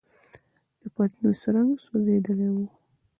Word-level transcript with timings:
د 0.81 0.81
پتنوس 0.95 1.41
رنګ 1.55 1.71
سوځېدلی 1.85 2.49
و. 2.53 2.57